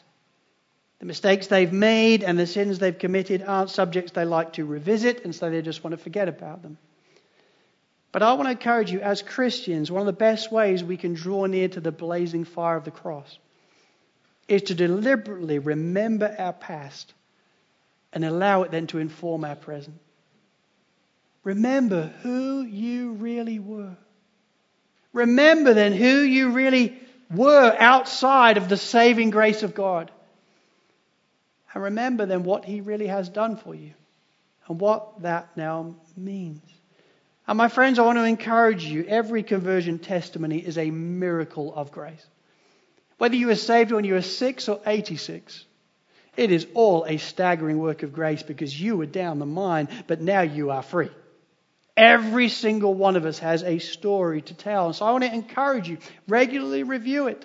[0.98, 5.24] The mistakes they've made and the sins they've committed aren't subjects they like to revisit,
[5.24, 6.78] and so they just want to forget about them.
[8.12, 11.12] But I want to encourage you, as Christians, one of the best ways we can
[11.12, 13.38] draw near to the blazing fire of the cross
[14.48, 17.12] is to deliberately remember our past
[18.12, 19.98] and allow it then to inform our present.
[21.44, 23.96] Remember who you really were.
[25.12, 26.98] Remember then who you really
[27.30, 30.10] were outside of the saving grace of God.
[31.76, 33.92] And remember then what He really has done for you
[34.66, 36.62] and what that now means.
[37.46, 41.92] And my friends, I want to encourage you every conversion testimony is a miracle of
[41.92, 42.24] grace.
[43.18, 45.66] Whether you were saved when you were six or 86,
[46.38, 50.22] it is all a staggering work of grace because you were down the mine, but
[50.22, 51.10] now you are free.
[51.94, 54.86] Every single one of us has a story to tell.
[54.86, 57.44] And So I want to encourage you regularly review it,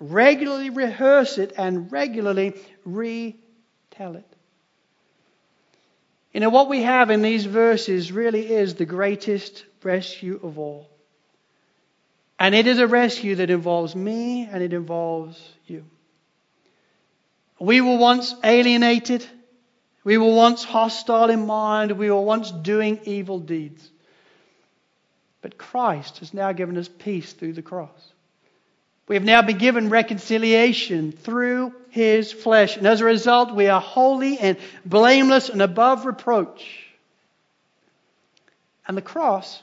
[0.00, 4.36] regularly rehearse it, and regularly retell it.
[6.32, 10.90] You know, what we have in these verses really is the greatest rescue of all.
[12.38, 15.84] And it is a rescue that involves me and it involves you.
[17.58, 19.26] We were once alienated.
[20.04, 21.92] We were once hostile in mind.
[21.92, 23.90] We were once doing evil deeds.
[25.40, 28.12] But Christ has now given us peace through the cross.
[29.08, 32.76] We have now been given reconciliation through his flesh.
[32.76, 36.86] And as a result, we are holy and blameless and above reproach.
[38.88, 39.62] And the cross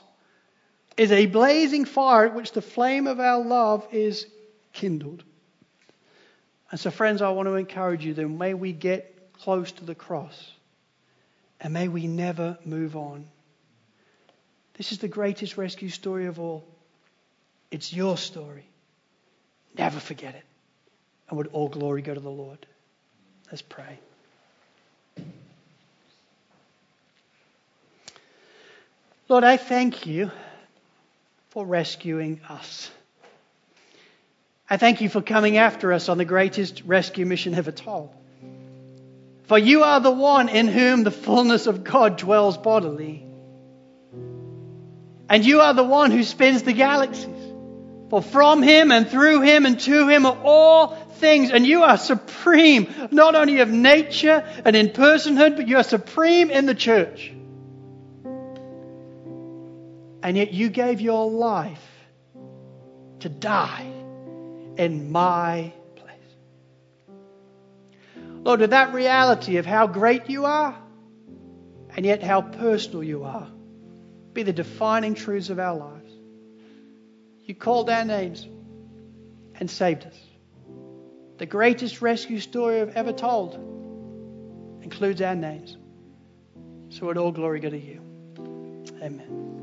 [0.96, 4.26] is a blazing fire at which the flame of our love is
[4.72, 5.22] kindled.
[6.70, 9.94] And so, friends, I want to encourage you then, may we get close to the
[9.94, 10.52] cross
[11.60, 13.26] and may we never move on.
[14.74, 16.64] This is the greatest rescue story of all.
[17.70, 18.66] It's your story.
[19.76, 20.44] Never forget it.
[21.28, 22.66] And would all glory go to the Lord?
[23.50, 23.98] Let's pray.
[29.28, 30.30] Lord, I thank you
[31.50, 32.90] for rescuing us.
[34.68, 38.14] I thank you for coming after us on the greatest rescue mission ever told.
[39.44, 43.24] For you are the one in whom the fullness of God dwells bodily.
[45.28, 47.33] And you are the one who spins the galaxies.
[48.14, 51.50] For from him and through him and to him are all things.
[51.50, 56.48] And you are supreme, not only of nature and in personhood, but you are supreme
[56.48, 57.32] in the church.
[60.22, 61.84] And yet you gave your life
[63.18, 63.92] to die
[64.76, 66.36] in my place.
[68.44, 70.78] Lord, with that reality of how great you are
[71.96, 73.50] and yet how personal you are,
[74.32, 76.03] be the defining truths of our lives.
[77.44, 78.48] You called our names
[79.60, 80.18] and saved us.
[81.38, 83.54] The greatest rescue story I've ever told
[84.82, 85.76] includes our names.
[86.88, 88.00] So, would all glory go to you.
[89.02, 89.53] Amen.